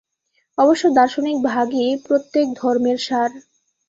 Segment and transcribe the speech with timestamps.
[0.57, 3.31] অবশ্য দার্শনিক ভাগই প্রত্যেক ধর্মের সার।